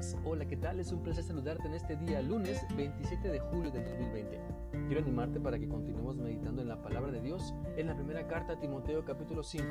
[0.00, 0.16] paz.
[0.24, 0.80] Hola, ¿qué tal?
[0.80, 4.40] Es un placer saludarte en este día, lunes 27 de julio del 2020.
[4.86, 8.54] Quiero animarte para que continuemos meditando en la palabra de Dios en la primera carta
[8.54, 9.66] a Timoteo capítulo 5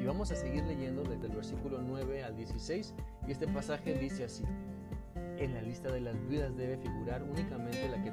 [0.00, 2.94] y vamos a seguir leyendo desde el versículo 9 al 16
[3.26, 4.44] y este pasaje dice así.
[5.38, 8.07] En la lista de las viudas debe figurar únicamente la que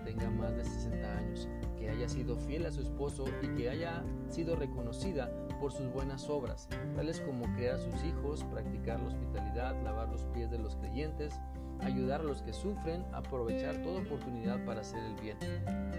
[2.37, 7.45] fiel a su esposo y que haya sido reconocida por sus buenas obras, tales como
[7.55, 11.39] criar a sus hijos, practicar la hospitalidad, lavar los pies de los creyentes,
[11.81, 15.37] ayudar a los que sufren, aprovechar toda oportunidad para hacer el bien.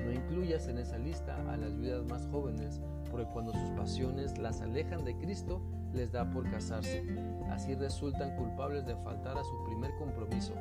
[0.04, 2.80] No incluyas en esa lista a las viudas más jóvenes,
[3.10, 5.62] porque cuando sus pasiones las alejan de Cristo,
[5.96, 7.02] les da por casarse.
[7.50, 10.54] Así resultan culpables de faltar a su primer compromiso.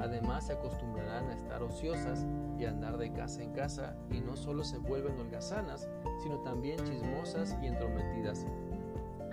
[0.00, 2.26] Además se acostumbrarán a estar ociosas
[2.58, 5.88] y a andar de casa en casa y no solo se vuelven holgazanas,
[6.22, 8.46] sino también chismosas y entrometidas,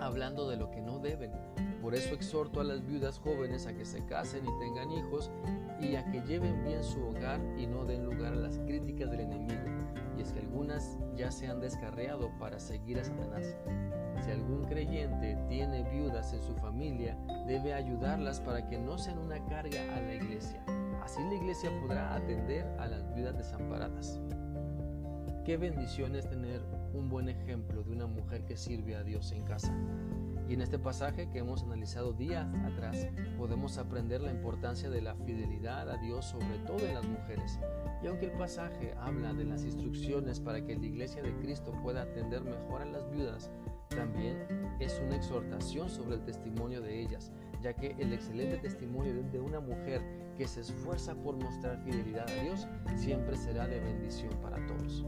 [0.00, 1.32] hablando de lo que no deben.
[1.82, 5.30] Por eso exhorto a las viudas jóvenes a que se casen y tengan hijos
[5.80, 9.20] y a que lleven bien su hogar y no den lugar a las críticas del
[9.20, 9.60] enemigo.
[10.16, 13.56] Y es que algunas ya se han descarreado para seguir a Satanás.
[14.20, 19.42] Si algún creyente tiene viudas en su familia, debe ayudarlas para que no sean una
[19.46, 20.62] carga a la iglesia.
[21.02, 24.20] Así la iglesia podrá atender a las viudas desamparadas.
[25.44, 26.60] Qué bendición es tener
[26.92, 29.74] un buen ejemplo de una mujer que sirve a Dios en casa.
[30.48, 33.06] Y en este pasaje que hemos analizado días atrás,
[33.38, 37.58] podemos aprender la importancia de la fidelidad a Dios, sobre todo en las mujeres.
[38.02, 42.02] Y aunque el pasaje habla de las instrucciones para que la iglesia de Cristo pueda
[42.02, 43.50] atender mejor a las viudas,
[43.90, 44.38] también
[44.78, 49.60] es una exhortación sobre el testimonio de ellas, ya que el excelente testimonio de una
[49.60, 50.00] mujer
[50.36, 52.66] que se esfuerza por mostrar fidelidad a Dios
[52.96, 55.04] siempre será de bendición para todos.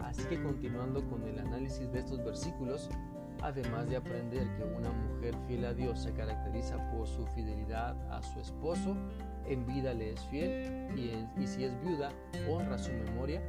[0.00, 2.88] Así que continuando con el análisis de estos versículos,
[3.42, 8.22] además de aprender que una mujer fiel a Dios se caracteriza por su fidelidad a
[8.22, 8.96] su esposo,
[9.46, 12.10] en vida le es fiel y, si es viuda,
[12.48, 13.42] honra su memoria,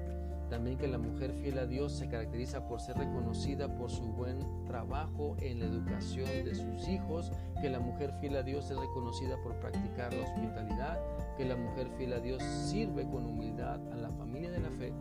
[0.50, 4.40] también que la mujer fiel a Dios se caracteriza por ser reconocida por su buen
[4.66, 9.38] trabajo en la educación de sus hijos, que la mujer fiel a Dios es reconocida
[9.44, 11.00] por practicar la hospitalidad,
[11.38, 14.94] que la mujer fiel a Dios sirve con humildad a la familia de la fe.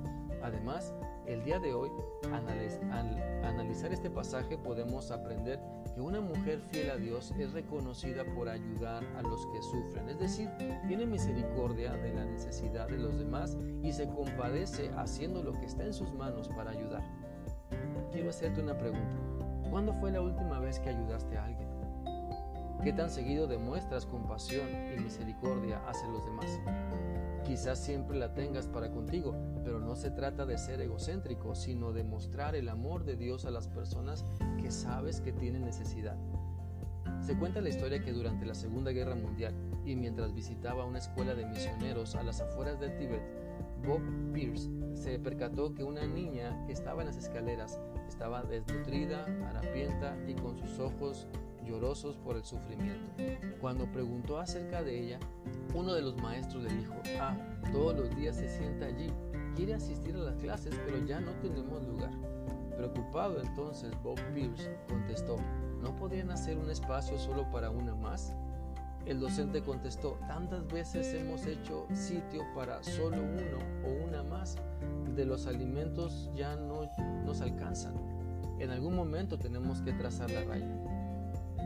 [0.43, 0.94] Además,
[1.27, 1.91] el día de hoy,
[2.33, 5.59] al analizar este pasaje, podemos aprender
[5.95, 10.19] que una mujer fiel a Dios es reconocida por ayudar a los que sufren, es
[10.19, 10.51] decir,
[10.87, 15.84] tiene misericordia de la necesidad de los demás y se compadece haciendo lo que está
[15.84, 17.03] en sus manos para ayudar.
[18.13, 19.17] Quiero hacerte una pregunta.
[19.71, 21.74] ¿Cuándo fue la última vez que ayudaste a alguien?
[22.83, 26.61] ¿Qué tan seguido demuestras compasión y misericordia hacia los demás?
[27.45, 32.05] Quizás siempre la tengas para contigo, pero no se trata de ser egocéntrico, sino de
[32.05, 34.25] mostrar el amor de Dios a las personas
[34.61, 36.17] que sabes que tienen necesidad.
[37.21, 41.34] Se cuenta la historia que durante la Segunda Guerra Mundial y mientras visitaba una escuela
[41.34, 43.23] de misioneros a las afueras del Tíbet,
[43.87, 44.01] Bob
[44.33, 50.34] Pierce se percató que una niña que estaba en las escaleras estaba desnutrida, harapienta y
[50.34, 51.27] con sus ojos
[51.65, 53.11] llorosos por el sufrimiento.
[53.61, 55.21] Cuando preguntó acerca de ella,
[55.75, 57.37] uno de los maestros le dijo, ah,
[57.73, 59.11] todos los días se sienta allí,
[59.57, 62.11] quiere asistir a las clases, pero ya no tenemos lugar.
[62.77, 65.37] Preocupado entonces, Bob Pierce contestó,
[65.83, 68.35] ¿no podrían hacer un espacio solo para una más?
[69.07, 74.57] El docente contestó, tantas veces hemos hecho sitio para solo uno o una más,
[75.15, 76.91] de los alimentos ya no
[77.25, 77.95] nos alcanzan.
[78.59, 80.94] En algún momento tenemos que trazar la raya.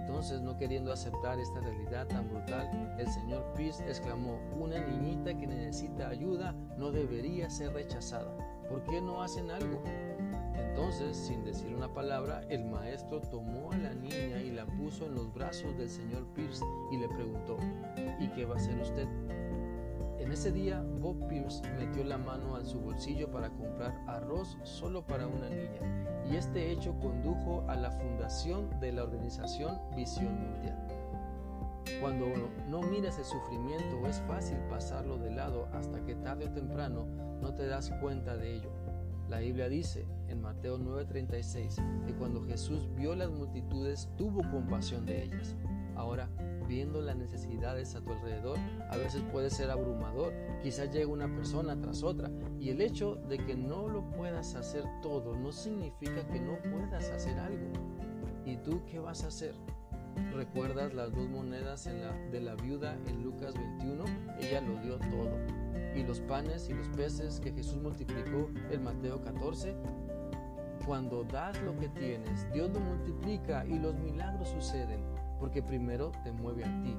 [0.08, 5.46] Entonces, no queriendo aceptar esta realidad tan brutal, el señor Peace exclamó, una niñita que
[5.46, 8.34] necesita ayuda no debería ser rechazada.
[8.70, 9.82] ¿Por qué no hacen algo?
[10.54, 15.14] Entonces, sin decir una palabra, el maestro tomó a la niña y la puso en
[15.14, 17.58] los brazos del señor Pierce y le preguntó,
[18.18, 19.06] ¿y qué va a hacer usted?
[20.18, 25.06] En ese día, Bob Pierce metió la mano en su bolsillo para comprar arroz solo
[25.06, 30.76] para una niña y este hecho condujo a la fundación de la organización Visión Mundial.
[32.00, 32.26] Cuando
[32.68, 37.06] no miras el sufrimiento es fácil pasarlo de lado hasta que tarde o temprano
[37.40, 38.70] no te das cuenta de ello.
[39.28, 45.24] La Biblia dice en Mateo 9:36 que cuando Jesús vio las multitudes tuvo compasión de
[45.24, 45.56] ellas.
[45.96, 46.28] Ahora,
[46.68, 48.58] viendo las necesidades a tu alrededor,
[48.90, 50.32] a veces puede ser abrumador.
[50.62, 52.30] Quizás llegue una persona tras otra
[52.60, 57.10] y el hecho de que no lo puedas hacer todo no significa que no puedas
[57.10, 57.72] hacer algo.
[58.44, 59.54] ¿Y tú qué vas a hacer?
[60.34, 64.04] ¿Recuerdas las dos monedas de la viuda en Lucas 21?
[64.40, 65.38] Ella lo dio todo.
[65.96, 69.74] ¿Y los panes y los peces que Jesús multiplicó en Mateo 14?
[70.86, 75.02] Cuando das lo que tienes, Dios lo multiplica y los milagros suceden
[75.38, 76.96] porque primero te mueve a ti.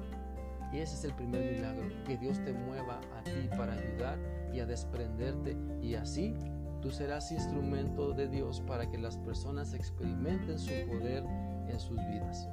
[0.72, 4.18] Y ese es el primer milagro, que Dios te mueva a ti para ayudar
[4.52, 6.36] y a desprenderte y así
[6.80, 11.24] tú serás instrumento de Dios para que las personas experimenten su poder
[11.68, 12.48] en sus vidas.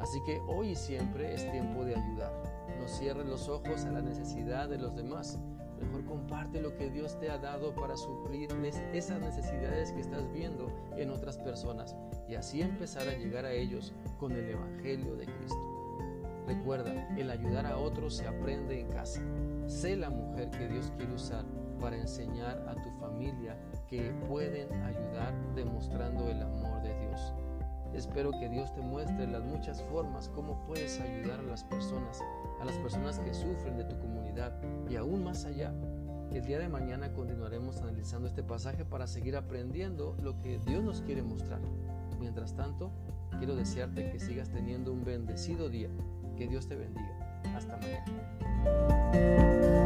[0.00, 2.32] Así que hoy y siempre es tiempo de ayudar.
[2.78, 5.38] No cierres los ojos a la necesidad de los demás.
[5.80, 6.04] Mejor
[6.52, 8.48] lo que Dios te ha dado para suplir
[8.92, 11.96] esas necesidades que estás viendo en otras personas
[12.28, 15.74] y así empezar a llegar a ellos con el Evangelio de Cristo.
[16.46, 19.22] Recuerda, el ayudar a otros se aprende en casa.
[19.66, 21.44] Sé la mujer que Dios quiere usar
[21.80, 23.56] para enseñar a tu familia
[23.88, 27.32] que pueden ayudar demostrando el amor de Dios.
[27.94, 32.20] Espero que Dios te muestre las muchas formas como puedes ayudar a las personas,
[32.60, 34.52] a las personas que sufren de tu comunidad
[34.90, 35.72] y aún más allá.
[36.32, 41.02] El día de mañana continuaremos analizando este pasaje para seguir aprendiendo lo que Dios nos
[41.02, 41.60] quiere mostrar.
[42.18, 42.90] Mientras tanto,
[43.38, 45.90] quiero desearte que sigas teniendo un bendecido día
[46.36, 47.40] que Dios te bendiga.
[47.54, 49.83] Hasta mañana.